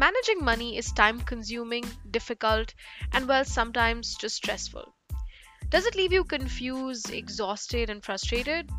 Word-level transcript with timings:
managing 0.00 0.42
money 0.42 0.78
is 0.78 0.90
time 0.92 1.20
consuming, 1.20 1.84
difficult, 2.10 2.74
and 3.12 3.28
well, 3.28 3.44
sometimes 3.44 4.16
just 4.16 4.34
stressful. 4.34 4.94
Does 5.68 5.84
it 5.84 5.94
leave 5.94 6.12
you 6.12 6.24
confused, 6.24 7.12
exhausted, 7.12 7.90
and 7.90 8.02
frustrated? 8.02 8.70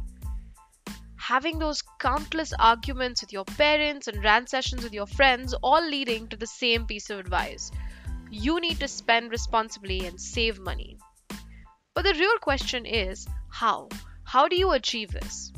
Having 1.16 1.60
those 1.60 1.84
countless 2.00 2.54
arguments 2.60 3.22
with 3.22 3.32
your 3.32 3.46
parents 3.46 4.08
and 4.08 4.24
rant 4.24 4.50
sessions 4.50 4.84
with 4.84 4.94
your 4.94 5.06
friends, 5.06 5.54
all 5.62 5.88
leading 5.88 6.28
to 6.30 6.36
the 6.36 6.48
same 6.48 6.88
piece 6.88 7.12
of 7.12 7.20
advice 7.20 7.72
you 8.32 8.62
need 8.62 8.80
to 8.80 8.88
spend 8.88 9.30
responsibly 9.30 10.08
and 10.08 10.20
save 10.20 10.58
money. 10.58 10.98
But 11.94 12.06
the 12.06 12.14
real 12.14 12.38
question 12.42 12.86
is 12.86 13.28
how? 13.50 13.90
How 14.24 14.48
do 14.48 14.56
you 14.56 14.72
achieve 14.72 15.12
this? 15.12 15.52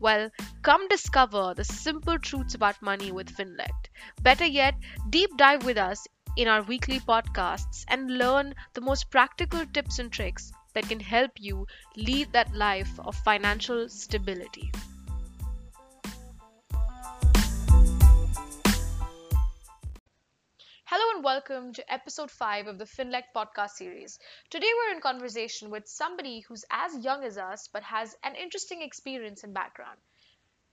Well, 0.00 0.30
come 0.62 0.86
discover 0.88 1.54
the 1.54 1.64
simple 1.64 2.18
truths 2.18 2.54
about 2.54 2.80
money 2.80 3.10
with 3.10 3.30
Finlect. 3.30 3.90
Better 4.22 4.46
yet, 4.46 4.74
deep 5.10 5.36
dive 5.36 5.64
with 5.64 5.76
us 5.76 6.06
in 6.36 6.46
our 6.46 6.62
weekly 6.62 7.00
podcasts 7.00 7.84
and 7.88 8.16
learn 8.18 8.54
the 8.74 8.80
most 8.80 9.10
practical 9.10 9.66
tips 9.66 9.98
and 9.98 10.12
tricks 10.12 10.52
that 10.74 10.88
can 10.88 11.00
help 11.00 11.32
you 11.36 11.66
lead 11.96 12.32
that 12.32 12.54
life 12.54 13.00
of 13.00 13.16
financial 13.16 13.88
stability. 13.88 14.70
Welcome 21.28 21.74
to 21.74 21.92
episode 21.92 22.30
5 22.30 22.68
of 22.68 22.78
the 22.78 22.86
Finlect 22.86 23.34
podcast 23.34 23.72
series. 23.72 24.18
Today 24.48 24.70
we're 24.74 24.94
in 24.94 25.02
conversation 25.02 25.68
with 25.68 25.86
somebody 25.86 26.40
who's 26.40 26.64
as 26.70 27.04
young 27.04 27.22
as 27.22 27.36
us 27.36 27.68
but 27.70 27.82
has 27.82 28.16
an 28.24 28.34
interesting 28.34 28.80
experience 28.80 29.44
and 29.44 29.52
background. 29.52 29.98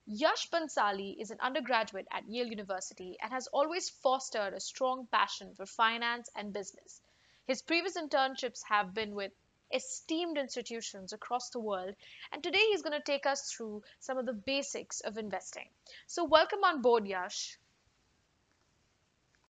Yash 0.05 0.50
Bansali 0.50 1.20
is 1.20 1.30
an 1.30 1.42
undergraduate 1.42 2.08
at 2.09 2.30
Yale 2.30 2.47
University 2.47 3.17
and 3.22 3.34
has 3.34 3.47
always 3.47 3.89
fostered 3.89 4.53
a 4.53 4.62
strong 4.62 5.08
passion 5.12 5.53
for 5.56 5.66
finance 5.66 6.30
and 6.38 6.53
business. 6.53 7.02
His 7.47 7.62
previous 7.62 7.97
internships 7.97 8.64
have 8.69 8.94
been 8.94 9.14
with 9.14 9.34
esteemed 9.73 10.38
institutions 10.38 11.12
across 11.12 11.50
the 11.50 11.59
world, 11.59 11.95
and 12.31 12.42
today 12.42 12.66
he's 12.69 12.81
going 12.81 12.97
to 12.97 13.03
take 13.03 13.25
us 13.25 13.52
through 13.52 13.84
some 14.00 14.17
of 14.17 14.25
the 14.25 14.31
basics 14.31 15.02
of 15.02 15.17
investing. 15.17 15.67
So, 16.08 16.23
welcome 16.23 16.64
on 16.64 16.81
board, 16.81 17.06
Yash. 17.06 17.58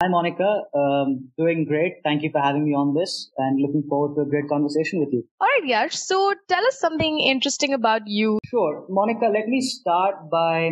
Hi, 0.02 0.08
Monica. 0.08 0.62
Um, 0.74 1.30
doing 1.38 1.64
great. 1.64 1.98
Thank 2.02 2.24
you 2.24 2.30
for 2.32 2.40
having 2.40 2.64
me 2.64 2.72
on 2.72 2.92
this 2.92 3.30
and 3.38 3.60
looking 3.62 3.84
forward 3.88 4.16
to 4.16 4.22
a 4.22 4.28
great 4.28 4.48
conversation 4.48 4.98
with 4.98 5.10
you. 5.12 5.22
All 5.40 5.46
right, 5.46 5.64
Yash. 5.64 5.94
So 5.94 6.34
tell 6.48 6.66
us 6.66 6.80
something 6.80 7.20
interesting 7.20 7.72
about 7.72 8.02
you. 8.06 8.40
Sure. 8.46 8.84
Monica, 8.88 9.26
let 9.26 9.46
me 9.46 9.60
start 9.60 10.28
by 10.28 10.70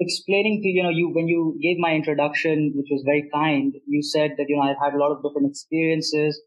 explaining 0.00 0.60
to 0.62 0.68
you 0.68 0.82
know 0.82 0.88
you 0.88 1.10
when 1.14 1.28
you 1.28 1.56
gave 1.62 1.76
my 1.78 1.94
introduction 1.94 2.72
which 2.74 2.88
was 2.90 3.04
very 3.06 3.30
kind 3.32 3.74
you 3.86 4.02
said 4.02 4.32
that 4.36 4.46
you 4.48 4.56
know 4.56 4.62
i've 4.62 4.82
had 4.82 4.94
a 4.94 4.98
lot 4.98 5.12
of 5.12 5.22
different 5.22 5.48
experiences 5.48 6.40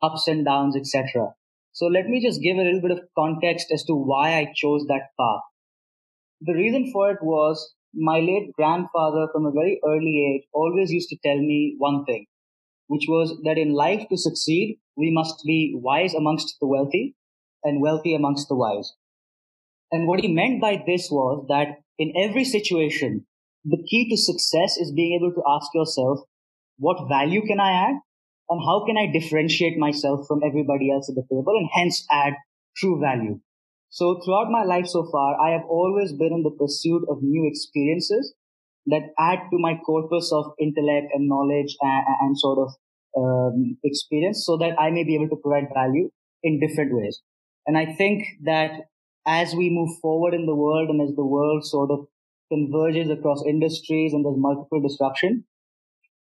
ups 0.00 0.28
and 0.28 0.44
downs 0.44 0.76
etc 0.76 1.26
so 1.72 1.86
let 1.86 2.06
me 2.06 2.22
just 2.24 2.40
give 2.40 2.56
a 2.58 2.62
little 2.62 2.80
bit 2.80 2.92
of 2.92 3.00
context 3.18 3.72
as 3.72 3.82
to 3.82 3.94
why 3.94 4.36
i 4.36 4.44
chose 4.54 4.84
that 4.86 5.08
path 5.18 5.42
the 6.42 6.52
reason 6.52 6.88
for 6.92 7.10
it 7.10 7.18
was 7.20 7.74
my 7.94 8.20
late 8.20 8.52
grandfather 8.52 9.26
from 9.32 9.46
a 9.46 9.52
very 9.52 9.80
early 9.86 10.34
age 10.34 10.48
always 10.52 10.90
used 10.90 11.08
to 11.10 11.18
tell 11.24 11.38
me 11.38 11.74
one 11.78 12.04
thing, 12.04 12.26
which 12.86 13.06
was 13.08 13.38
that 13.44 13.58
in 13.58 13.72
life 13.72 14.06
to 14.08 14.16
succeed, 14.16 14.78
we 14.96 15.10
must 15.10 15.42
be 15.44 15.74
wise 15.74 16.14
amongst 16.14 16.56
the 16.60 16.66
wealthy 16.66 17.16
and 17.64 17.80
wealthy 17.80 18.14
amongst 18.14 18.48
the 18.48 18.54
wise. 18.54 18.94
And 19.92 20.06
what 20.06 20.20
he 20.20 20.32
meant 20.32 20.60
by 20.60 20.82
this 20.86 21.08
was 21.10 21.46
that 21.48 21.78
in 21.98 22.12
every 22.16 22.44
situation, 22.44 23.26
the 23.64 23.82
key 23.90 24.08
to 24.10 24.16
success 24.16 24.76
is 24.76 24.92
being 24.92 25.18
able 25.20 25.32
to 25.34 25.42
ask 25.48 25.68
yourself, 25.74 26.20
what 26.78 27.08
value 27.08 27.42
can 27.46 27.60
I 27.60 27.72
add? 27.72 27.96
And 28.48 28.60
how 28.64 28.84
can 28.86 28.96
I 28.96 29.12
differentiate 29.12 29.78
myself 29.78 30.26
from 30.26 30.40
everybody 30.44 30.90
else 30.90 31.08
at 31.08 31.14
the 31.14 31.22
table 31.22 31.54
and 31.56 31.68
hence 31.72 32.06
add 32.10 32.34
true 32.76 33.00
value? 33.00 33.40
So 33.90 34.20
throughout 34.24 34.50
my 34.50 34.62
life 34.62 34.86
so 34.86 35.08
far, 35.10 35.34
I 35.40 35.50
have 35.50 35.66
always 35.68 36.12
been 36.12 36.32
in 36.32 36.44
the 36.44 36.56
pursuit 36.56 37.02
of 37.08 37.22
new 37.22 37.46
experiences 37.46 38.32
that 38.86 39.10
add 39.18 39.40
to 39.50 39.58
my 39.58 39.74
corpus 39.84 40.30
of 40.32 40.52
intellect 40.60 41.08
and 41.12 41.28
knowledge 41.28 41.76
and, 41.80 42.04
and 42.20 42.38
sort 42.38 42.58
of 42.58 42.70
um, 43.18 43.76
experience 43.82 44.44
so 44.46 44.56
that 44.58 44.78
I 44.78 44.90
may 44.90 45.02
be 45.02 45.16
able 45.16 45.28
to 45.30 45.42
provide 45.42 45.68
value 45.74 46.10
in 46.44 46.60
different 46.60 46.94
ways. 46.94 47.20
And 47.66 47.76
I 47.76 47.92
think 47.94 48.22
that 48.44 48.70
as 49.26 49.54
we 49.54 49.68
move 49.70 49.98
forward 50.00 50.34
in 50.34 50.46
the 50.46 50.54
world 50.54 50.88
and 50.88 51.02
as 51.02 51.14
the 51.16 51.26
world 51.26 51.66
sort 51.66 51.90
of 51.90 52.06
converges 52.50 53.10
across 53.10 53.44
industries 53.44 54.12
and 54.12 54.24
there's 54.24 54.38
multiple 54.38 54.80
disruption, 54.80 55.44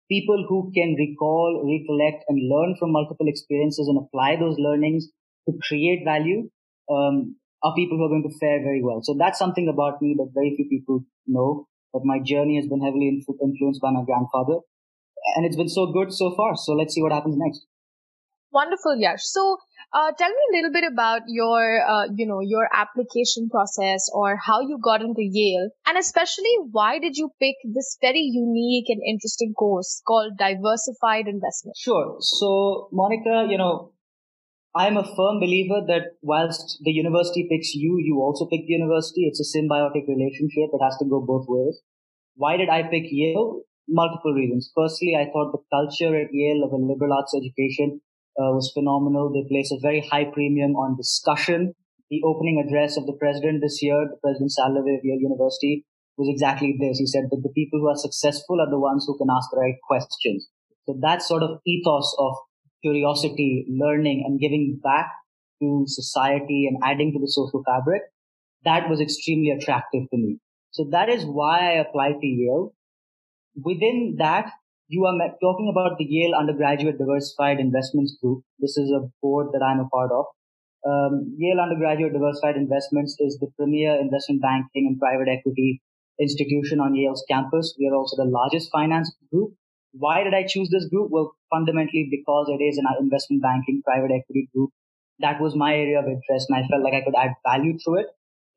people 0.09 0.47
who 0.49 0.71
can 0.73 0.95
recall, 0.95 1.67
recollect 1.67 2.25
and 2.29 2.49
learn 2.49 2.77
from 2.79 2.93
multiple 2.93 3.27
experiences 3.29 3.89
and 3.89 3.99
apply 3.99 4.37
those 4.37 4.57
learnings 4.57 5.09
to 5.49 5.59
create 5.69 6.05
value 6.05 6.49
um, 6.91 7.35
are 7.63 7.75
people 7.75 7.99
who 7.99 8.05
are 8.05 8.09
going 8.09 8.29
to 8.29 8.39
fare 8.39 8.61
very 8.63 8.83
well. 8.83 9.01
So 9.03 9.17
that's 9.19 9.39
something 9.39 9.69
about 9.69 10.03
me 10.03 10.15
that 10.19 10.31
very 10.35 10.55
few 10.57 10.67
people 10.69 11.05
know. 11.27 11.67
That 11.95 12.05
my 12.05 12.19
journey 12.23 12.57
has 12.57 12.69
been 12.69 12.83
heavily 12.83 13.09
influenced 13.09 13.81
by 13.81 13.91
my 13.91 14.05
grandfather, 14.05 14.61
and 15.37 15.47
it's 15.47 15.57
been 15.57 15.69
so 15.69 15.87
good 15.93 16.13
so 16.13 16.35
far. 16.37 16.55
So 16.57 16.73
let's 16.73 16.95
see 16.95 17.03
what 17.03 17.13
happens 17.13 17.37
next. 17.39 17.67
Wonderful, 18.53 18.97
Yash. 18.97 19.23
So 19.23 19.59
uh, 19.93 20.13
tell 20.19 20.29
me 20.29 20.43
a 20.51 20.57
little 20.57 20.73
bit 20.73 20.85
about 20.91 21.23
your, 21.27 21.81
uh, 21.87 22.07
you 22.15 22.27
know, 22.27 22.41
your 22.41 22.69
application 22.73 23.49
process 23.49 24.11
or 24.13 24.37
how 24.37 24.61
you 24.61 24.79
got 24.83 25.01
into 25.01 25.23
Yale, 25.23 25.71
and 25.87 25.97
especially 25.97 26.53
why 26.71 26.99
did 26.99 27.17
you 27.17 27.31
pick 27.41 27.57
this 27.65 27.97
very 28.01 28.21
unique 28.21 28.87
and 28.89 29.01
interesting 29.09 29.55
course 29.55 30.03
called 30.07 30.37
Diversified 30.39 31.29
Investment? 31.29 31.77
Sure. 31.77 32.17
So, 32.21 32.89
Monica, 32.93 33.47
you 33.49 33.59
know, 33.59 33.93
I'm 34.77 34.99
a 34.99 35.09
firm 35.17 35.41
believer 35.41 35.81
that 35.89 36.21
whilst 36.21 36.79
the 36.85 36.93
university 36.93 37.49
picks 37.51 37.73
you, 37.73 37.97
you 37.97 38.21
also 38.21 38.45
pick 38.45 38.67
the 38.67 38.77
university. 38.77 39.25
It's 39.25 39.41
a 39.41 39.49
symbiotic 39.49 40.05
relationship. 40.05 40.69
It 40.69 40.85
has 40.85 40.99
to 40.99 41.09
go 41.09 41.25
both 41.25 41.47
ways. 41.49 41.81
Why 42.35 42.59
did 42.59 42.69
I 42.69 42.83
pick 42.83 43.05
Yale? 43.09 43.63
Multiple 43.89 44.35
reasons. 44.35 44.71
Firstly, 44.77 45.17
I 45.17 45.33
thought 45.33 45.57
the 45.57 45.65
culture 45.73 46.13
at 46.21 46.29
Yale 46.31 46.61
of 46.63 46.73
a 46.73 46.77
liberal 46.77 47.17
arts 47.17 47.33
education 47.33 48.03
uh, 48.37 48.53
was 48.53 48.71
phenomenal. 48.77 49.33
They 49.33 49.49
place 49.49 49.73
a 49.73 49.81
very 49.81 50.05
high 50.05 50.29
premium 50.29 50.77
on 50.77 50.99
discussion. 50.99 51.73
The 52.11 52.21
opening 52.27 52.61
address 52.61 52.99
of 52.99 53.07
the 53.07 53.17
president 53.17 53.63
this 53.63 53.81
year, 53.81 53.97
the 54.05 54.21
President 54.21 54.53
Salovey 54.53 55.01
of 55.01 55.05
Yale 55.09 55.25
University, 55.25 55.87
was 56.19 56.29
exactly 56.29 56.77
this. 56.79 56.99
He 56.99 57.07
said 57.07 57.33
that 57.33 57.41
the 57.41 57.55
people 57.57 57.81
who 57.81 57.89
are 57.89 57.97
successful 57.97 58.61
are 58.61 58.69
the 58.69 58.79
ones 58.79 59.09
who 59.09 59.17
can 59.17 59.33
ask 59.33 59.49
the 59.49 59.57
right 59.57 59.81
questions. 59.89 60.53
So 60.85 61.01
that 61.01 61.23
sort 61.23 61.43
of 61.43 61.65
ethos 61.67 62.15
of 62.19 62.37
curiosity, 62.83 63.67
learning, 63.69 64.25
and 64.27 64.41
giving 64.41 64.81
back 64.83 65.11
to 65.61 65.85
society 65.87 66.69
and 66.69 66.79
adding 66.85 67.13
to 67.13 67.19
the 67.19 67.29
social 67.29 67.63
fabric, 67.65 68.03
that 68.65 68.89
was 68.89 69.01
extremely 69.01 69.51
attractive 69.51 70.03
to 70.11 70.17
me. 70.17 70.39
So 70.71 70.87
that 70.91 71.09
is 71.09 71.25
why 71.25 71.71
I 71.71 71.81
applied 71.81 72.21
to 72.21 72.27
Yale. 72.27 72.75
Within 73.65 74.17
that, 74.19 74.51
you 74.89 75.05
are 75.07 75.17
talking 75.41 75.69
about 75.71 75.99
the 75.99 76.05
Yale 76.05 76.35
Undergraduate 76.39 76.99
Diversified 76.99 77.59
Investments 77.59 78.17
Group. 78.23 78.45
This 78.59 78.77
is 78.77 78.91
a 78.91 79.09
board 79.23 79.49
that 79.53 79.65
I'm 79.65 79.81
a 79.81 79.89
part 79.89 80.13
of. 80.13 80.27
Um, 80.87 81.35
Yale 81.39 81.61
Undergraduate 81.61 82.13
Diversified 82.13 82.57
Investments 82.57 83.17
is 83.19 83.39
the 83.41 83.49
premier 83.59 83.99
investment 83.99 84.43
banking 84.43 84.87
and 84.87 85.01
private 85.01 85.29
equity 85.29 85.83
institution 86.21 86.81
on 86.81 86.95
Yale's 86.95 87.25
campus. 87.29 87.75
We 87.79 87.89
are 87.89 87.97
also 87.97 88.23
the 88.23 88.31
largest 88.31 88.71
finance 88.71 89.13
group 89.33 89.55
why 89.99 90.25
did 90.25 90.35
I 90.35 90.45
choose 90.47 90.69
this 90.71 90.89
group? 90.89 91.11
Well, 91.11 91.33
fundamentally 91.51 92.09
because 92.11 92.47
it 92.49 92.63
is 92.63 92.79
an 92.79 92.87
investment 93.01 93.43
banking 93.43 93.83
private 93.85 94.11
equity 94.13 94.49
group. 94.55 94.71
That 95.21 95.41
was 95.41 95.57
my 95.57 95.75
area 95.75 95.99
of 95.99 96.07
interest 96.07 96.49
and 96.49 96.59
I 96.59 96.69
felt 96.69 96.83
like 96.83 96.95
I 96.95 97.05
could 97.05 97.17
add 97.17 97.35
value 97.45 97.79
through 97.79 98.01
it. 98.01 98.07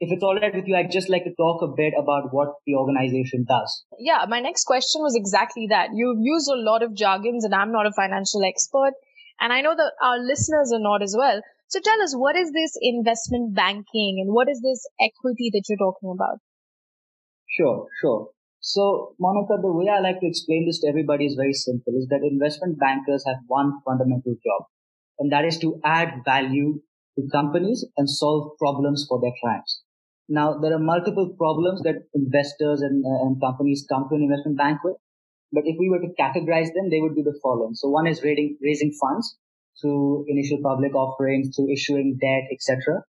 If 0.01 0.11
it's 0.11 0.23
all 0.23 0.35
right 0.35 0.55
with 0.55 0.67
you, 0.67 0.75
I'd 0.75 0.91
just 0.91 1.09
like 1.09 1.25
to 1.25 1.35
talk 1.35 1.61
a 1.61 1.67
bit 1.67 1.93
about 1.97 2.31
what 2.31 2.55
the 2.65 2.75
organization 2.75 3.45
does. 3.47 3.83
Yeah, 3.97 4.25
my 4.29 4.39
next 4.39 4.63
question 4.63 5.01
was 5.01 5.15
exactly 5.15 5.67
that. 5.69 5.89
You've 5.93 6.19
used 6.21 6.49
a 6.49 6.55
lot 6.55 6.83
of 6.83 6.95
jargons 6.95 7.43
and 7.43 7.53
I'm 7.53 7.71
not 7.71 7.85
a 7.85 7.91
financial 7.91 8.43
expert. 8.43 8.93
And 9.41 9.51
I 9.51 9.61
know 9.61 9.75
that 9.75 9.91
our 10.01 10.19
listeners 10.19 10.71
are 10.73 10.79
not 10.79 11.01
as 11.01 11.15
well. 11.17 11.41
So 11.67 11.79
tell 11.83 12.01
us, 12.01 12.15
what 12.15 12.35
is 12.35 12.51
this 12.51 12.77
investment 12.81 13.55
banking 13.55 14.23
and 14.23 14.33
what 14.33 14.49
is 14.49 14.59
this 14.61 14.87
equity 14.99 15.51
that 15.53 15.63
you're 15.69 15.77
talking 15.77 16.11
about? 16.11 16.39
Sure, 17.47 17.87
sure. 18.01 18.29
So, 18.61 19.15
Monica, 19.19 19.55
the 19.61 19.71
way 19.71 19.87
I 19.87 19.99
like 19.99 20.19
to 20.19 20.27
explain 20.27 20.65
this 20.65 20.79
to 20.81 20.87
everybody 20.87 21.25
is 21.25 21.35
very 21.35 21.53
simple, 21.53 21.93
is 21.95 22.07
that 22.09 22.27
investment 22.29 22.77
bankers 22.77 23.23
have 23.25 23.37
one 23.47 23.79
fundamental 23.85 24.33
job, 24.33 24.67
and 25.17 25.31
that 25.31 25.45
is 25.45 25.57
to 25.59 25.79
add 25.85 26.23
value 26.25 26.81
to 27.15 27.27
companies 27.31 27.85
and 27.97 28.09
solve 28.09 28.57
problems 28.59 29.05
for 29.07 29.21
their 29.21 29.31
clients. 29.41 29.83
Now, 30.27 30.59
there 30.59 30.73
are 30.73 30.79
multiple 30.79 31.33
problems 31.37 31.81
that 31.83 32.03
investors 32.13 32.81
and, 32.81 33.03
uh, 33.05 33.25
and 33.25 33.41
companies 33.41 33.85
come 33.89 34.07
to 34.09 34.15
an 34.15 34.23
investment 34.23 34.57
bank 34.57 34.83
with, 34.83 34.97
but 35.51 35.63
if 35.65 35.77
we 35.79 35.89
were 35.89 35.99
to 35.99 36.13
categorize 36.19 36.73
them, 36.75 36.89
they 36.89 36.99
would 36.99 37.15
be 37.15 37.23
the 37.23 37.39
following. 37.41 37.73
So 37.73 37.89
one 37.89 38.07
is 38.07 38.21
raising, 38.23 38.57
raising 38.61 38.91
funds 39.01 39.37
through 39.81 40.25
initial 40.27 40.59
public 40.61 40.93
offerings, 40.93 41.55
through 41.55 41.71
issuing 41.71 42.19
debt, 42.21 42.43
etc. 42.51 43.03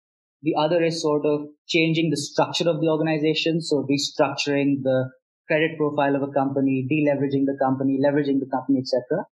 The 0.44 0.56
other 0.58 0.82
is 0.82 1.02
sort 1.02 1.26
of 1.26 1.50
changing 1.68 2.12
the 2.12 2.18
structure 2.18 2.70
of 2.70 2.80
the 2.80 2.88
organization, 2.88 3.62
so 3.62 3.86
restructuring 3.90 4.84
the 4.84 5.10
credit 5.50 5.78
profile 5.78 6.16
of 6.16 6.22
a 6.22 6.32
company, 6.32 6.86
deleveraging 6.86 7.50
the 7.50 7.58
company, 7.60 7.98
leveraging 7.98 8.40
the 8.40 8.50
company, 8.54 8.80
etc. 8.80 9.26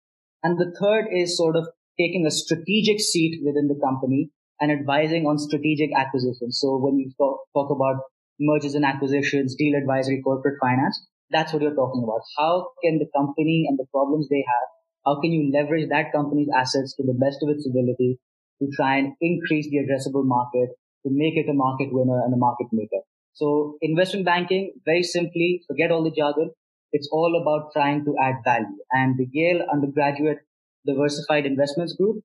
And 0.42 0.58
the 0.58 0.72
third 0.80 1.06
is 1.12 1.36
sort 1.36 1.56
of 1.56 1.68
taking 2.00 2.26
a 2.26 2.30
strategic 2.30 3.00
seat 3.00 3.42
within 3.44 3.68
the 3.68 3.78
company 3.84 4.30
and 4.60 4.72
advising 4.72 5.26
on 5.26 5.38
strategic 5.38 5.90
acquisitions. 5.94 6.58
So 6.60 6.78
when 6.78 6.98
you 6.98 7.12
talk, 7.18 7.40
talk 7.52 7.70
about 7.70 8.00
mergers 8.40 8.74
and 8.74 8.84
acquisitions, 8.84 9.54
deal 9.56 9.76
advisory, 9.76 10.22
corporate 10.22 10.56
finance, 10.60 11.06
that's 11.30 11.52
what 11.52 11.62
you're 11.62 11.74
talking 11.74 12.04
about. 12.04 12.22
How 12.38 12.68
can 12.82 12.98
the 12.98 13.08
company 13.16 13.66
and 13.68 13.78
the 13.78 13.86
problems 13.92 14.28
they 14.28 14.44
have, 14.46 14.68
how 15.04 15.20
can 15.20 15.32
you 15.32 15.52
leverage 15.52 15.88
that 15.90 16.12
company's 16.12 16.48
assets 16.54 16.94
to 16.96 17.02
the 17.04 17.14
best 17.14 17.38
of 17.42 17.50
its 17.50 17.68
ability 17.68 18.18
to 18.60 18.68
try 18.74 18.96
and 18.96 19.12
increase 19.20 19.68
the 19.68 19.78
addressable 19.84 20.24
market, 20.24 20.70
to 21.04 21.10
make 21.12 21.36
it 21.36 21.50
a 21.50 21.54
market 21.54 21.92
winner 21.92 22.22
and 22.24 22.32
a 22.32 22.36
market 22.36 22.66
maker? 22.72 23.04
So 23.36 23.76
investment 23.82 24.24
banking, 24.24 24.72
very 24.86 25.02
simply, 25.02 25.62
forget 25.68 25.90
all 25.90 26.02
the 26.02 26.10
jargon. 26.10 26.52
It's 26.92 27.08
all 27.12 27.38
about 27.40 27.70
trying 27.72 28.04
to 28.06 28.14
add 28.20 28.36
value. 28.44 28.78
And 28.90 29.18
the 29.18 29.26
Yale 29.30 29.60
undergraduate 29.70 30.38
diversified 30.86 31.44
investments 31.44 31.94
group 31.94 32.22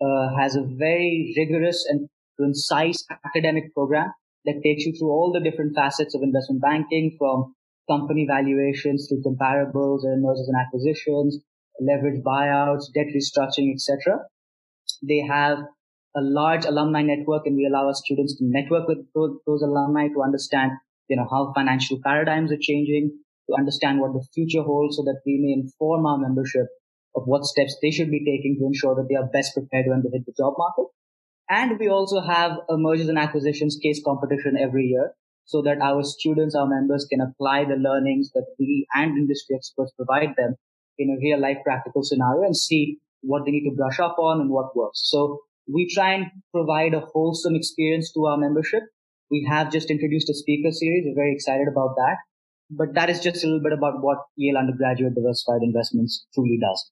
uh, 0.00 0.28
has 0.38 0.54
a 0.54 0.62
very 0.62 1.34
rigorous 1.36 1.84
and 1.88 2.08
concise 2.38 3.04
academic 3.24 3.74
program 3.74 4.12
that 4.44 4.62
takes 4.62 4.84
you 4.84 4.92
through 4.92 5.10
all 5.10 5.32
the 5.32 5.40
different 5.40 5.74
facets 5.74 6.14
of 6.14 6.22
investment 6.22 6.62
banking 6.62 7.16
from 7.18 7.54
company 7.90 8.24
valuations 8.28 9.08
to 9.08 9.16
comparables 9.26 10.04
and 10.04 10.22
mergers 10.22 10.48
and 10.48 10.56
acquisitions, 10.60 11.38
leverage 11.80 12.22
buyouts, 12.22 12.84
debt 12.94 13.06
restructuring, 13.10 13.74
etc. 13.74 14.20
They 15.02 15.26
have 15.28 15.58
a 16.14 16.20
large 16.20 16.64
alumni 16.64 17.02
network 17.02 17.46
and 17.46 17.56
we 17.56 17.66
allow 17.66 17.86
our 17.86 17.94
students 17.94 18.36
to 18.36 18.44
network 18.44 18.86
with 18.88 18.98
those, 19.14 19.38
those 19.46 19.62
alumni 19.62 20.08
to 20.08 20.22
understand, 20.22 20.72
you 21.08 21.16
know, 21.16 21.26
how 21.30 21.52
financial 21.54 21.98
paradigms 22.04 22.52
are 22.52 22.60
changing, 22.60 23.10
to 23.48 23.56
understand 23.56 24.00
what 24.00 24.12
the 24.12 24.24
future 24.34 24.62
holds 24.62 24.96
so 24.96 25.02
that 25.02 25.20
we 25.26 25.38
may 25.40 25.52
inform 25.52 26.06
our 26.06 26.18
membership 26.18 26.66
of 27.14 27.24
what 27.24 27.44
steps 27.44 27.76
they 27.82 27.90
should 27.90 28.10
be 28.10 28.24
taking 28.24 28.56
to 28.58 28.66
ensure 28.66 28.94
that 28.94 29.06
they 29.08 29.16
are 29.16 29.28
best 29.32 29.54
prepared 29.54 29.86
when 29.86 30.02
they 30.02 30.10
hit 30.12 30.26
the 30.26 30.32
job 30.36 30.54
market. 30.56 30.86
And 31.48 31.78
we 31.78 31.88
also 31.88 32.20
have 32.20 32.52
a 32.68 32.76
mergers 32.76 33.08
and 33.08 33.18
acquisitions 33.18 33.78
case 33.82 34.00
competition 34.04 34.56
every 34.58 34.86
year 34.86 35.12
so 35.44 35.60
that 35.62 35.80
our 35.82 36.02
students, 36.02 36.54
our 36.54 36.66
members 36.66 37.06
can 37.10 37.20
apply 37.20 37.64
the 37.64 37.76
learnings 37.76 38.30
that 38.32 38.46
we 38.58 38.86
and 38.94 39.18
industry 39.18 39.56
experts 39.56 39.92
provide 39.96 40.34
them 40.36 40.54
in 40.98 41.10
a 41.10 41.20
real 41.20 41.40
life 41.40 41.58
practical 41.64 42.02
scenario 42.02 42.42
and 42.42 42.56
see 42.56 42.98
what 43.22 43.44
they 43.44 43.50
need 43.50 43.68
to 43.68 43.76
brush 43.76 43.98
up 44.00 44.16
on 44.18 44.40
and 44.40 44.50
what 44.50 44.76
works. 44.76 45.00
So 45.04 45.40
we 45.66 45.88
try 45.92 46.14
and 46.14 46.26
provide 46.52 46.94
a 46.94 47.00
wholesome 47.00 47.54
experience 47.54 48.12
to 48.12 48.26
our 48.26 48.36
membership. 48.36 48.82
We 49.30 49.46
have 49.48 49.72
just 49.72 49.90
introduced 49.90 50.28
a 50.30 50.34
speaker 50.34 50.70
series. 50.70 51.04
We're 51.06 51.22
very 51.22 51.34
excited 51.34 51.68
about 51.70 51.94
that. 51.96 52.16
But 52.70 52.94
that 52.94 53.10
is 53.10 53.20
just 53.20 53.44
a 53.44 53.46
little 53.46 53.62
bit 53.62 53.72
about 53.72 54.02
what 54.02 54.18
Yale 54.36 54.56
Undergraduate 54.56 55.14
Diversified 55.14 55.62
Investments 55.62 56.26
truly 56.34 56.58
does. 56.60 56.90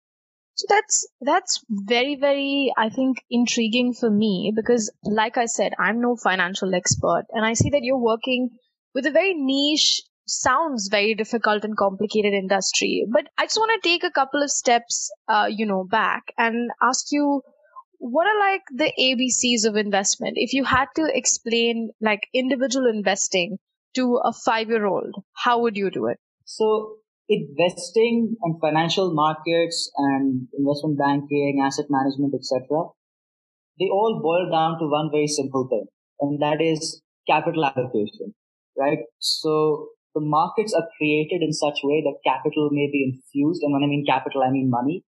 So 0.55 0.67
that's 0.69 1.09
that's 1.23 1.65
very 1.71 2.17
very 2.17 2.73
I 2.77 2.91
think 2.91 3.19
intriguing 3.31 3.95
for 3.95 4.11
me 4.11 4.53
because 4.55 4.93
like 5.05 5.39
I 5.39 5.47
said 5.47 5.73
I'm 5.79 6.03
no 6.03 6.17
financial 6.17 6.75
expert 6.75 7.25
and 7.31 7.47
I 7.47 7.55
see 7.55 7.71
that 7.71 7.83
you're 7.83 7.97
working 8.03 8.51
with 8.95 9.07
a 9.07 9.11
very 9.11 9.33
niche 9.33 10.03
sounds 10.27 10.89
very 10.91 11.15
difficult 11.15 11.65
and 11.65 11.77
complicated 11.77 12.35
industry 12.35 13.07
but 13.11 13.27
I 13.39 13.47
just 13.47 13.57
want 13.57 13.83
to 13.83 13.89
take 13.89 14.05
a 14.05 14.11
couple 14.11 14.43
of 14.43 14.51
steps 14.51 15.11
uh, 15.29 15.47
you 15.49 15.65
know 15.65 15.85
back 15.85 16.25
and 16.37 16.71
ask 16.83 17.07
you 17.11 17.41
what 18.01 18.27
are 18.27 18.39
like 18.39 18.63
the 18.75 18.93
ABCs 19.07 19.69
of 19.69 19.77
investment 19.77 20.35
if 20.37 20.53
you 20.53 20.65
had 20.65 20.87
to 20.97 21.09
explain 21.23 21.91
like 22.01 22.21
individual 22.35 22.89
investing 22.93 23.59
to 23.95 24.21
a 24.25 24.33
5 24.33 24.69
year 24.69 24.87
old 24.87 25.15
how 25.45 25.61
would 25.61 25.77
you 25.77 25.91
do 25.91 26.07
it 26.07 26.19
so 26.45 26.97
investing 27.31 28.37
and 28.43 28.61
financial 28.61 29.15
markets 29.15 29.91
and 29.97 30.49
investment 30.59 30.99
banking, 30.99 31.63
asset 31.65 31.87
management, 31.89 32.35
etc., 32.35 32.91
they 33.79 33.87
all 33.87 34.21
boil 34.23 34.51
down 34.51 34.79
to 34.79 34.91
one 34.91 35.11
very 35.13 35.29
simple 35.29 35.69
thing, 35.71 35.87
and 36.21 36.43
that 36.43 36.61
is 36.61 37.01
capital 37.27 37.65
allocation, 37.65 38.35
right? 38.77 38.99
So 39.21 39.89
the 40.15 40.21
markets 40.21 40.75
are 40.75 40.89
created 40.99 41.41
in 41.41 41.53
such 41.53 41.79
a 41.83 41.87
way 41.87 42.03
that 42.05 42.19
capital 42.27 42.69
may 42.73 42.91
be 42.91 43.15
infused, 43.15 43.63
and 43.63 43.73
when 43.73 43.85
I 43.85 43.87
mean 43.87 44.05
capital, 44.07 44.43
I 44.43 44.51
mean 44.51 44.69
money, 44.69 45.05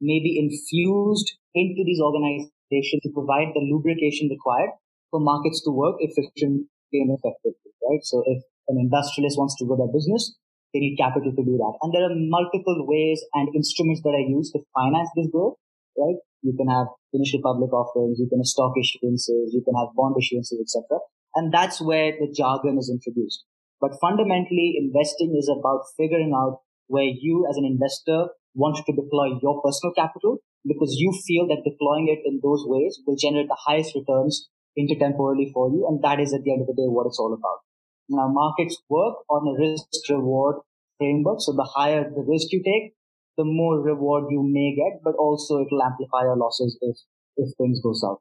may 0.00 0.20
be 0.20 0.38
infused 0.38 1.36
into 1.54 1.82
these 1.84 2.00
organizations 2.00 3.00
to 3.02 3.10
provide 3.14 3.52
the 3.54 3.64
lubrication 3.64 4.28
required 4.28 4.70
for 5.10 5.20
markets 5.20 5.62
to 5.64 5.70
work 5.70 5.96
efficiently 6.00 6.68
and 6.92 7.16
effectively, 7.16 7.72
right? 7.88 8.02
So 8.02 8.22
if 8.26 8.42
an 8.68 8.76
industrialist 8.78 9.38
wants 9.38 9.56
to 9.58 9.64
grow 9.64 9.76
their 9.78 9.92
business, 9.92 10.34
they 10.74 10.80
need 10.80 10.98
capital 10.98 11.32
to 11.32 11.44
do 11.44 11.56
that. 11.56 11.74
And 11.80 11.94
there 11.94 12.04
are 12.04 12.12
multiple 12.12 12.84
ways 12.84 13.22
and 13.34 13.48
instruments 13.54 14.02
that 14.02 14.12
are 14.12 14.28
used 14.28 14.52
to 14.52 14.60
finance 14.74 15.08
this 15.16 15.30
growth, 15.32 15.56
right? 15.96 16.20
You 16.42 16.52
can 16.52 16.68
have 16.68 16.92
initial 17.12 17.40
public 17.42 17.72
offerings, 17.72 18.18
you 18.20 18.28
can 18.28 18.40
have 18.40 18.50
stock 18.50 18.74
issuances, 18.76 19.54
you 19.56 19.62
can 19.64 19.74
have 19.78 19.94
bond 19.96 20.16
issuances, 20.20 20.60
etc. 20.60 21.00
And 21.34 21.52
that's 21.52 21.80
where 21.80 22.12
the 22.12 22.28
jargon 22.28 22.76
is 22.78 22.90
introduced. 22.90 23.44
But 23.80 23.96
fundamentally, 24.00 24.76
investing 24.76 25.36
is 25.36 25.48
about 25.48 25.84
figuring 25.96 26.32
out 26.34 26.60
where 26.88 27.08
you 27.08 27.46
as 27.50 27.56
an 27.56 27.64
investor 27.64 28.28
want 28.56 28.80
to 28.80 28.92
deploy 28.92 29.36
your 29.44 29.60
personal 29.62 29.92
capital 29.94 30.38
because 30.66 30.96
you 30.98 31.12
feel 31.26 31.46
that 31.46 31.62
deploying 31.62 32.08
it 32.08 32.24
in 32.24 32.40
those 32.42 32.64
ways 32.66 32.98
will 33.06 33.16
generate 33.16 33.48
the 33.48 33.60
highest 33.66 33.94
returns 33.94 34.48
intertemporally 34.78 35.52
for 35.52 35.70
you. 35.70 35.86
And 35.88 36.02
that 36.02 36.18
is 36.18 36.34
at 36.34 36.42
the 36.42 36.52
end 36.52 36.62
of 36.62 36.66
the 36.66 36.74
day 36.74 36.88
what 36.88 37.06
it's 37.06 37.20
all 37.20 37.32
about. 37.32 37.60
Now 38.08 38.28
markets 38.28 38.80
work 38.88 39.16
on 39.28 39.46
a 39.46 39.54
risk 39.60 39.86
reward 40.08 40.56
framework. 40.98 41.38
So 41.40 41.52
the 41.52 41.68
higher 41.68 42.04
the 42.04 42.24
risk 42.26 42.48
you 42.50 42.62
take, 42.64 42.94
the 43.36 43.44
more 43.44 43.80
reward 43.80 44.24
you 44.30 44.42
may 44.42 44.74
get, 44.74 45.02
but 45.04 45.14
also 45.18 45.58
it 45.58 45.68
will 45.70 45.82
amplify 45.82 46.22
your 46.22 46.36
losses 46.36 46.78
if, 46.80 46.96
if 47.36 47.54
things 47.58 47.80
go 47.82 47.92
south. 47.92 48.18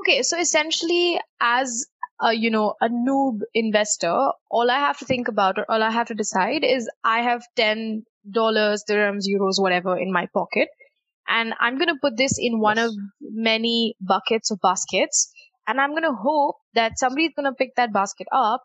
Okay. 0.00 0.22
So 0.22 0.38
essentially 0.38 1.20
as 1.40 1.86
a, 2.20 2.32
you 2.32 2.50
know, 2.50 2.74
a 2.80 2.88
noob 2.88 3.40
investor, 3.54 4.30
all 4.50 4.70
I 4.70 4.78
have 4.78 4.98
to 4.98 5.04
think 5.04 5.28
about 5.28 5.58
or 5.58 5.70
all 5.70 5.82
I 5.82 5.90
have 5.90 6.08
to 6.08 6.14
decide 6.14 6.64
is 6.64 6.88
I 7.04 7.22
have 7.22 7.42
$10, 7.58 8.02
dirhams, 8.28 9.24
euros, 9.28 9.60
whatever 9.60 9.98
in 9.98 10.12
my 10.12 10.26
pocket. 10.32 10.68
And 11.28 11.54
I'm 11.60 11.76
going 11.76 11.88
to 11.88 11.98
put 12.00 12.16
this 12.16 12.36
in 12.38 12.60
one 12.60 12.76
yes. 12.76 12.88
of 12.88 12.94
many 13.20 13.94
buckets 14.00 14.50
or 14.50 14.58
baskets. 14.62 15.32
And 15.66 15.80
I'm 15.80 15.90
going 15.90 16.02
to 16.02 16.12
hope 16.12 16.56
that 16.74 16.98
somebody's 16.98 17.32
going 17.36 17.50
to 17.50 17.54
pick 17.54 17.76
that 17.76 17.92
basket 17.92 18.26
up 18.32 18.62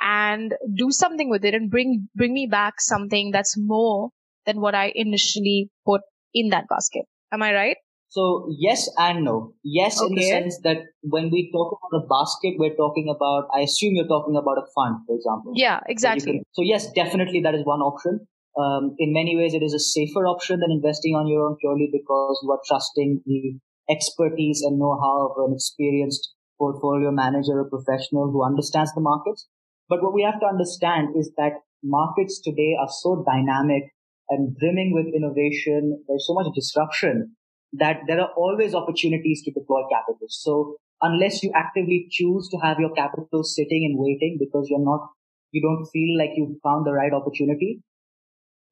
and 0.00 0.54
do 0.74 0.90
something 0.90 1.30
with 1.30 1.44
it 1.44 1.54
and 1.54 1.70
bring 1.70 2.08
bring 2.14 2.32
me 2.32 2.48
back 2.50 2.80
something 2.80 3.30
that's 3.30 3.56
more 3.56 4.10
than 4.46 4.60
what 4.60 4.74
I 4.74 4.92
initially 4.94 5.70
put 5.86 6.00
in 6.34 6.48
that 6.50 6.64
basket. 6.68 7.04
Am 7.32 7.42
I 7.42 7.54
right? 7.54 7.76
So 8.08 8.48
yes 8.58 8.90
and 8.98 9.24
no. 9.24 9.54
Yes, 9.62 10.00
okay. 10.00 10.08
in 10.08 10.14
the 10.16 10.22
sense 10.22 10.58
that 10.64 10.78
when 11.02 11.30
we 11.30 11.50
talk 11.52 11.78
about 11.78 12.02
a 12.02 12.06
basket, 12.08 12.54
we're 12.58 12.74
talking 12.74 13.06
about. 13.14 13.48
I 13.54 13.60
assume 13.60 13.94
you're 13.94 14.08
talking 14.08 14.36
about 14.36 14.58
a 14.58 14.66
fund, 14.74 14.96
for 15.06 15.14
example. 15.14 15.52
Yeah, 15.54 15.78
exactly. 15.86 16.32
Can, 16.32 16.42
so 16.52 16.62
yes, 16.62 16.90
definitely 16.92 17.40
that 17.42 17.54
is 17.54 17.64
one 17.64 17.80
option. 17.80 18.26
Um, 18.56 18.96
in 18.98 19.12
many 19.12 19.36
ways, 19.36 19.54
it 19.54 19.62
is 19.62 19.74
a 19.74 19.78
safer 19.78 20.26
option 20.26 20.60
than 20.60 20.70
investing 20.70 21.14
on 21.14 21.28
your 21.28 21.46
own 21.46 21.56
purely 21.60 21.88
because 21.90 22.40
you 22.42 22.50
are 22.50 22.60
trusting 22.66 23.22
the 23.24 23.58
expertise 23.90 24.62
and 24.62 24.78
know-how 24.78 25.30
of 25.30 25.50
an 25.50 25.54
experienced 25.54 26.34
portfolio 26.58 27.10
manager 27.10 27.58
or 27.58 27.68
professional 27.70 28.30
who 28.30 28.44
understands 28.44 28.92
the 28.94 29.00
markets. 29.00 29.46
But 29.88 30.02
what 30.02 30.14
we 30.14 30.22
have 30.22 30.38
to 30.40 30.46
understand 30.46 31.16
is 31.16 31.32
that 31.36 31.62
markets 31.82 32.40
today 32.40 32.76
are 32.78 32.88
so 32.90 33.24
dynamic 33.26 33.90
and 34.28 34.56
brimming 34.56 34.92
with 34.94 35.14
innovation. 35.14 36.04
There's 36.06 36.26
so 36.26 36.34
much 36.34 36.54
disruption 36.54 37.36
that 37.72 38.02
there 38.06 38.20
are 38.20 38.30
always 38.36 38.74
opportunities 38.74 39.42
to 39.44 39.52
deploy 39.52 39.82
capital. 39.90 40.26
So 40.28 40.76
unless 41.02 41.42
you 41.42 41.52
actively 41.54 42.06
choose 42.10 42.48
to 42.50 42.58
have 42.58 42.78
your 42.78 42.92
capital 42.94 43.42
sitting 43.42 43.88
and 43.88 43.98
waiting 43.98 44.38
because 44.38 44.68
you're 44.68 44.84
not, 44.84 45.08
you 45.50 45.62
don't 45.62 45.86
feel 45.92 46.18
like 46.18 46.30
you've 46.36 46.60
found 46.62 46.86
the 46.86 46.92
right 46.92 47.12
opportunity, 47.12 47.82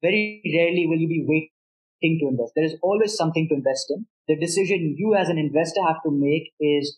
very 0.01 0.41
rarely 0.45 0.87
will 0.87 0.99
you 0.99 1.07
be 1.07 1.25
waiting 1.27 2.19
to 2.19 2.27
invest. 2.27 2.53
There 2.55 2.65
is 2.65 2.77
always 2.81 3.15
something 3.15 3.47
to 3.49 3.55
invest 3.55 3.91
in. 3.91 4.05
The 4.27 4.39
decision 4.39 4.95
you 4.97 5.15
as 5.15 5.29
an 5.29 5.37
investor 5.37 5.81
have 5.85 6.01
to 6.05 6.11
make 6.11 6.53
is, 6.59 6.97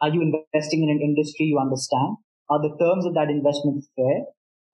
are 0.00 0.10
you 0.10 0.22
investing 0.22 0.82
in 0.82 0.90
an 0.90 1.00
industry 1.02 1.46
you 1.46 1.58
understand? 1.58 2.16
Are 2.48 2.60
the 2.60 2.76
terms 2.78 3.06
of 3.06 3.14
that 3.14 3.30
investment 3.30 3.84
fair? 3.96 4.26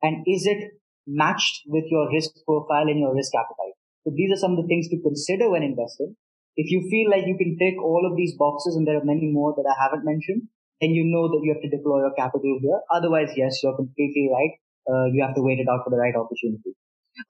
And 0.03 0.25
is 0.27 0.47
it 0.47 0.81
matched 1.07 1.63
with 1.67 1.85
your 1.91 2.11
risk 2.13 2.33
profile 2.45 2.89
and 2.89 2.99
your 2.99 3.15
risk 3.15 3.33
appetite? 3.35 3.77
So 4.05 4.13
these 4.15 4.33
are 4.33 4.41
some 4.41 4.53
of 4.53 4.63
the 4.63 4.69
things 4.69 4.89
to 4.89 5.01
consider 5.03 5.51
when 5.51 5.63
investing. 5.63 6.17
If 6.57 6.71
you 6.71 6.89
feel 6.89 7.11
like 7.11 7.27
you 7.27 7.37
can 7.37 7.59
tick 7.59 7.77
all 7.83 8.09
of 8.09 8.17
these 8.17 8.35
boxes 8.37 8.77
and 8.77 8.87
there 8.87 8.97
are 8.97 9.05
many 9.05 9.29
more 9.29 9.53
that 9.57 9.69
I 9.69 9.77
haven't 9.77 10.05
mentioned, 10.05 10.49
then 10.81 10.91
you 10.91 11.05
know 11.05 11.29
that 11.29 11.41
you 11.43 11.53
have 11.53 11.63
to 11.63 11.69
deploy 11.69 12.01
your 12.01 12.15
capital 12.17 12.59
here. 12.61 12.81
Otherwise, 12.91 13.33
yes, 13.37 13.61
you're 13.63 13.77
completely 13.77 14.29
right. 14.33 14.55
Uh, 14.89 15.07
you 15.13 15.23
have 15.25 15.35
to 15.35 15.43
wait 15.43 15.59
it 15.59 15.69
out 15.69 15.85
for 15.85 15.91
the 15.91 16.01
right 16.01 16.15
opportunity. 16.15 16.77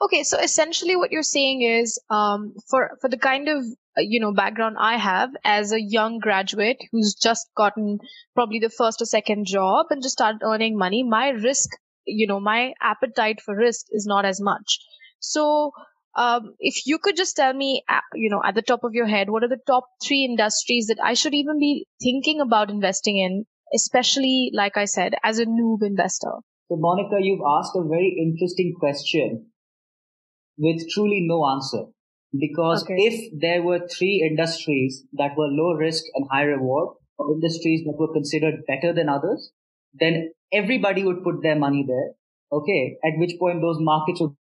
Okay, 0.02 0.22
so 0.24 0.38
essentially 0.38 0.96
what 0.96 1.12
you're 1.12 1.22
saying 1.22 1.62
is, 1.62 1.98
um, 2.10 2.54
for 2.68 2.98
for 3.00 3.08
the 3.08 3.18
kind 3.18 3.48
of 3.48 3.64
uh, 3.96 4.02
you 4.02 4.20
know 4.20 4.32
background 4.32 4.76
I 4.78 4.96
have 4.96 5.30
as 5.44 5.72
a 5.72 5.80
young 5.80 6.18
graduate 6.18 6.78
who's 6.90 7.14
just 7.14 7.48
gotten 7.56 7.98
probably 8.34 8.58
the 8.58 8.70
first 8.70 9.00
or 9.00 9.06
second 9.06 9.46
job 9.46 9.86
and 9.90 10.02
just 10.02 10.14
started 10.14 10.42
earning 10.44 10.76
money, 10.76 11.02
my 11.02 11.28
risk 11.28 11.70
you 12.06 12.26
know 12.26 12.40
my 12.40 12.72
appetite 12.80 13.40
for 13.40 13.56
risk 13.56 13.86
is 13.90 14.06
not 14.06 14.24
as 14.24 14.40
much. 14.40 14.78
So 15.20 15.72
um, 16.16 16.54
if 16.58 16.86
you 16.86 16.98
could 16.98 17.16
just 17.16 17.36
tell 17.36 17.52
me 17.52 17.82
uh, 17.88 18.00
you 18.14 18.30
know 18.30 18.40
at 18.44 18.54
the 18.54 18.62
top 18.62 18.84
of 18.84 18.94
your 18.94 19.06
head 19.06 19.30
what 19.30 19.44
are 19.44 19.48
the 19.48 19.64
top 19.66 19.84
three 20.02 20.24
industries 20.24 20.86
that 20.86 20.98
i 21.02 21.12
should 21.14 21.34
even 21.34 21.58
be 21.58 21.86
thinking 22.02 22.40
about 22.40 22.70
investing 22.70 23.18
in 23.18 23.44
especially 23.74 24.50
like 24.54 24.76
i 24.76 24.86
said 24.86 25.14
as 25.22 25.38
a 25.38 25.44
noob 25.44 25.82
investor? 25.82 26.32
So 26.68 26.76
monica 26.76 27.16
you've 27.20 27.44
asked 27.58 27.76
a 27.76 27.82
very 27.86 28.16
interesting 28.18 28.74
question 28.80 29.46
with 30.58 30.88
truly 30.94 31.20
no 31.26 31.46
answer 31.46 31.84
because 32.38 32.82
okay. 32.84 32.94
if 32.98 33.40
there 33.40 33.62
were 33.62 33.80
three 33.88 34.26
industries 34.28 35.04
that 35.12 35.36
were 35.36 35.48
low 35.48 35.72
risk 35.72 36.04
and 36.14 36.26
high 36.30 36.42
reward 36.42 36.88
or 37.18 37.32
industries 37.32 37.84
that 37.84 37.96
were 37.98 38.12
considered 38.12 38.64
better 38.66 38.92
than 38.92 39.08
others 39.08 39.52
then 39.98 40.30
everybody 40.52 41.02
would 41.04 41.22
put 41.22 41.42
their 41.42 41.56
money 41.56 41.84
there. 41.86 42.12
Okay. 42.52 42.96
At 43.04 43.18
which 43.18 43.38
point 43.38 43.60
those 43.60 43.78
markets 43.80 44.20
would 44.20 44.34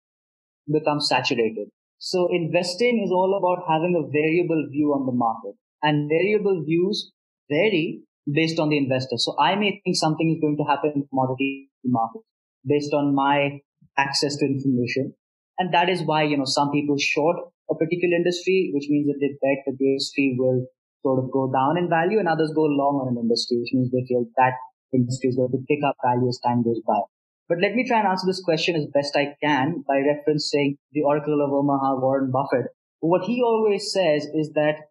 become 0.72 1.00
saturated. 1.00 1.68
So 1.98 2.28
investing 2.30 3.02
is 3.04 3.10
all 3.10 3.36
about 3.38 3.64
having 3.68 3.94
a 3.96 4.06
variable 4.10 4.68
view 4.70 4.92
on 4.92 5.06
the 5.06 5.12
market 5.12 5.54
and 5.82 6.08
variable 6.08 6.62
views 6.64 7.12
vary 7.50 8.02
based 8.30 8.58
on 8.58 8.68
the 8.68 8.78
investor. 8.78 9.16
So 9.16 9.34
I 9.40 9.54
may 9.54 9.80
think 9.82 9.96
something 9.96 10.34
is 10.34 10.40
going 10.40 10.56
to 10.58 10.64
happen 10.64 10.92
in 10.94 11.06
commodity 11.08 11.70
market 11.84 12.22
based 12.66 12.92
on 12.92 13.14
my 13.14 13.60
access 13.96 14.36
to 14.36 14.44
information. 14.44 15.14
And 15.58 15.72
that 15.72 15.88
is 15.88 16.02
why, 16.02 16.24
you 16.24 16.36
know, 16.36 16.44
some 16.44 16.70
people 16.70 16.96
short 16.98 17.36
a 17.70 17.74
particular 17.74 18.16
industry, 18.16 18.70
which 18.74 18.86
means 18.88 19.06
that 19.08 19.18
they 19.20 19.32
bet 19.42 19.64
that 19.66 19.76
the 19.78 19.86
industry 19.86 20.36
will 20.38 20.66
sort 21.02 21.22
of 21.22 21.30
go 21.30 21.50
down 21.50 21.78
in 21.78 21.88
value 21.88 22.18
and 22.18 22.28
others 22.28 22.52
go 22.54 22.62
long 22.62 23.00
on 23.02 23.08
an 23.08 23.18
industry, 23.20 23.58
which 23.58 23.72
means 23.72 23.90
they 23.90 24.04
feel 24.06 24.24
that 24.36 24.54
industry 24.92 25.30
is 25.30 25.36
going 25.36 25.50
to 25.50 25.64
pick 25.68 25.80
up 25.86 25.96
value 26.04 26.28
as 26.28 26.38
time 26.44 26.62
goes 26.62 26.80
by. 26.86 27.00
But 27.48 27.58
let 27.62 27.74
me 27.74 27.86
try 27.86 28.00
and 28.00 28.08
answer 28.08 28.26
this 28.26 28.42
question 28.42 28.74
as 28.74 28.86
best 28.92 29.16
I 29.16 29.36
can 29.42 29.84
by 29.86 30.02
referencing 30.02 30.78
the 30.92 31.02
Oracle 31.02 31.40
of 31.44 31.52
Omaha, 31.52 32.00
Warren 32.00 32.30
Buffett. 32.30 32.66
What 33.00 33.24
he 33.24 33.42
always 33.42 33.92
says 33.92 34.26
is 34.34 34.50
that 34.54 34.90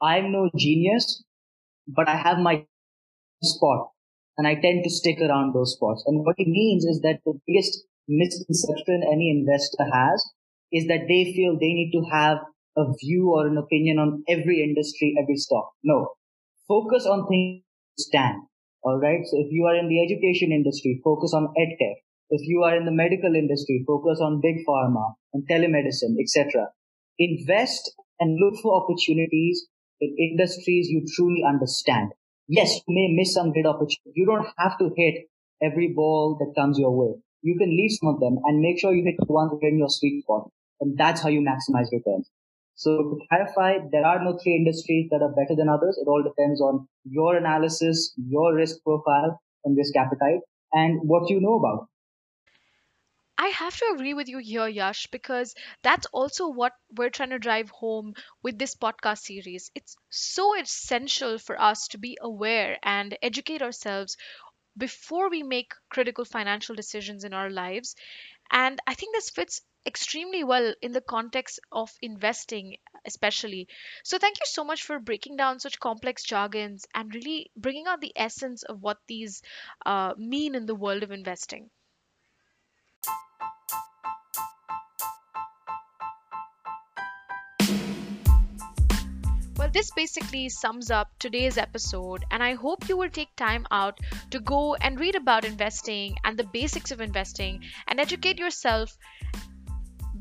I'm 0.00 0.30
no 0.30 0.50
genius, 0.56 1.24
but 1.88 2.08
I 2.08 2.16
have 2.16 2.38
my 2.38 2.64
spot 3.42 3.90
and 4.38 4.46
I 4.46 4.54
tend 4.54 4.84
to 4.84 4.90
stick 4.90 5.18
around 5.20 5.54
those 5.54 5.74
spots. 5.74 6.04
And 6.06 6.24
what 6.24 6.36
he 6.38 6.44
means 6.46 6.84
is 6.84 7.00
that 7.00 7.20
the 7.24 7.38
biggest 7.46 7.84
misconception 8.08 9.02
any 9.02 9.30
investor 9.30 9.84
has 9.84 10.24
is 10.72 10.86
that 10.88 11.06
they 11.08 11.32
feel 11.34 11.54
they 11.54 11.74
need 11.74 11.92
to 11.92 12.02
have 12.10 12.38
a 12.76 12.84
view 13.00 13.32
or 13.34 13.46
an 13.46 13.56
opinion 13.56 13.98
on 13.98 14.22
every 14.28 14.62
industry, 14.62 15.14
every 15.20 15.36
stock. 15.36 15.72
No. 15.82 16.14
Focus 16.68 17.06
on 17.06 17.26
things 17.28 17.62
stand. 17.98 18.42
All 18.82 18.98
right. 18.98 19.20
So 19.24 19.38
if 19.38 19.48
you 19.50 19.64
are 19.64 19.76
in 19.76 19.88
the 19.88 20.02
education 20.02 20.52
industry, 20.52 21.00
focus 21.02 21.32
on 21.34 21.48
edtech. 21.58 21.96
If 22.28 22.42
you 22.46 22.62
are 22.64 22.76
in 22.76 22.84
the 22.84 22.92
medical 22.92 23.34
industry, 23.34 23.84
focus 23.86 24.18
on 24.20 24.40
big 24.42 24.56
pharma 24.68 25.14
and 25.32 25.48
telemedicine, 25.48 26.18
etc. 26.20 26.68
Invest 27.18 27.94
and 28.20 28.38
look 28.38 28.60
for 28.60 28.82
opportunities 28.82 29.66
in 30.00 30.14
industries 30.18 30.88
you 30.90 31.04
truly 31.14 31.42
understand. 31.46 32.12
Yes, 32.48 32.80
you 32.86 32.94
may 32.94 33.14
miss 33.16 33.34
some 33.34 33.52
great 33.52 33.66
opportunities. 33.66 34.14
You 34.14 34.26
don't 34.26 34.46
have 34.58 34.78
to 34.78 34.90
hit 34.96 35.28
every 35.62 35.92
ball 35.94 36.36
that 36.38 36.60
comes 36.60 36.78
your 36.78 36.96
way. 36.96 37.14
You 37.42 37.56
can 37.58 37.70
leave 37.70 37.92
some 37.92 38.08
of 38.14 38.20
them 38.20 38.38
and 38.44 38.60
make 38.60 38.78
sure 38.78 38.94
you 38.94 39.04
hit 39.04 39.16
the 39.18 39.32
ones 39.32 39.52
in 39.62 39.78
your 39.78 39.88
sweet 39.88 40.22
spot. 40.22 40.50
And 40.80 40.96
that's 40.98 41.20
how 41.22 41.28
you 41.28 41.40
maximize 41.40 41.90
returns. 41.92 42.30
So 42.74 42.98
to 42.98 43.18
clarify, 43.28 43.78
there 43.90 44.04
are 44.04 44.22
no 44.22 44.38
three 44.38 44.54
industries 44.54 45.08
that 45.10 45.22
are 45.22 45.32
better 45.32 45.56
than 45.56 45.68
others. 45.68 45.96
It 45.98 46.08
all 46.08 46.22
depends 46.22 46.60
on 46.60 46.86
your 47.04 47.36
analysis, 47.36 48.12
your 48.16 48.54
risk 48.54 48.82
profile 48.84 49.40
and 49.64 49.76
risk 49.76 49.96
appetite 49.96 50.40
and 50.72 51.00
what 51.02 51.30
you 51.30 51.40
know 51.40 51.56
about. 51.56 51.88
I 53.38 53.48
have 53.48 53.76
to 53.76 53.92
agree 53.94 54.14
with 54.14 54.28
you 54.28 54.38
here, 54.38 54.66
Yash, 54.66 55.08
because 55.08 55.54
that's 55.82 56.06
also 56.06 56.48
what 56.48 56.72
we're 56.90 57.10
trying 57.10 57.30
to 57.30 57.38
drive 57.38 57.68
home 57.70 58.14
with 58.42 58.58
this 58.58 58.74
podcast 58.74 59.18
series. 59.18 59.70
It's 59.74 59.94
so 60.08 60.58
essential 60.58 61.38
for 61.38 61.60
us 61.60 61.88
to 61.88 61.98
be 61.98 62.16
aware 62.20 62.78
and 62.82 63.16
educate 63.22 63.60
ourselves 63.60 64.16
before 64.76 65.30
we 65.30 65.42
make 65.42 65.72
critical 65.90 66.24
financial 66.24 66.74
decisions 66.74 67.24
in 67.24 67.32
our 67.34 67.50
lives. 67.50 67.94
And 68.50 68.80
I 68.86 68.94
think 68.94 69.14
this 69.14 69.30
fits 69.30 69.62
extremely 69.86 70.42
well 70.44 70.74
in 70.82 70.90
the 70.92 71.00
context 71.00 71.60
of 71.70 71.96
investing 72.02 72.76
especially 73.04 73.68
so 74.02 74.18
thank 74.18 74.40
you 74.40 74.46
so 74.46 74.64
much 74.64 74.82
for 74.82 74.98
breaking 74.98 75.36
down 75.36 75.60
such 75.60 75.78
complex 75.78 76.24
jargons 76.24 76.86
and 76.92 77.14
really 77.14 77.52
bringing 77.56 77.86
out 77.86 78.00
the 78.00 78.12
essence 78.16 78.64
of 78.64 78.82
what 78.82 78.98
these 79.06 79.42
uh, 79.86 80.12
mean 80.18 80.56
in 80.56 80.66
the 80.66 80.74
world 80.74 81.04
of 81.04 81.12
investing 81.12 81.70
this 89.76 89.90
basically 89.90 90.48
sums 90.48 90.90
up 90.90 91.10
today's 91.18 91.58
episode, 91.58 92.24
and 92.30 92.42
I 92.42 92.54
hope 92.54 92.88
you 92.88 92.96
will 92.96 93.10
take 93.10 93.36
time 93.36 93.66
out 93.70 94.00
to 94.30 94.40
go 94.40 94.74
and 94.76 94.98
read 94.98 95.16
about 95.16 95.44
investing 95.44 96.16
and 96.24 96.38
the 96.38 96.44
basics 96.44 96.92
of 96.92 97.02
investing 97.02 97.60
and 97.86 98.00
educate 98.00 98.38
yourself 98.38 98.96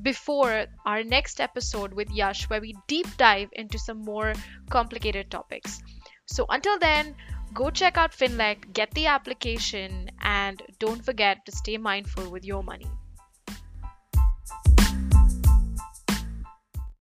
before 0.02 0.66
our 0.86 1.06
next 1.06 1.40
episode 1.40 1.94
with 1.94 2.12
Yash, 2.12 2.50
where 2.50 2.60
we 2.60 2.76
deep 2.88 3.08
dive 3.16 3.48
into 3.54 3.80
some 3.80 4.02
more 4.02 4.34
complicated 4.70 5.32
topics. 5.32 5.80
So 6.26 6.46
until 6.50 6.78
then, 6.78 7.16
go 7.54 7.70
check 7.70 7.98
out 7.98 8.14
Finlect, 8.14 8.74
get 8.74 8.92
the 8.92 9.08
application, 9.08 10.10
and 10.20 10.62
don't 10.80 11.06
forget 11.06 11.46
to 11.46 11.54
stay 11.54 11.78
mindful 11.78 12.30
with 12.30 12.44
your 12.44 12.62
money. 12.62 12.88